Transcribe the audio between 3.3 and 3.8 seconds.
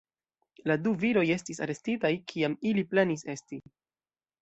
esti.